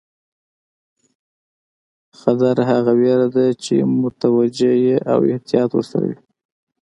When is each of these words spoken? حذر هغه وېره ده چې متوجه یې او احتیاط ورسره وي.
حذر 2.19 2.57
هغه 2.69 2.91
وېره 2.99 3.27
ده 3.35 3.45
چې 3.63 3.75
متوجه 4.01 4.73
یې 4.85 4.97
او 5.11 5.19
احتیاط 5.31 5.71
ورسره 5.73 6.03
وي. 6.11 6.19